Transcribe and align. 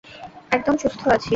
একদম 0.51 0.75
সুস্থ 0.77 1.01
আছি। 1.07 1.29